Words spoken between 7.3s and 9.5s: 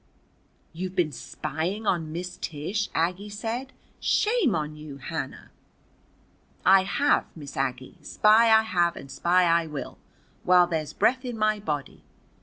Miss Aggie. Spy I have and spy